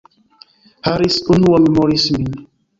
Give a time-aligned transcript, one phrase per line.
[0.87, 2.29] Harris, unua, memoris min.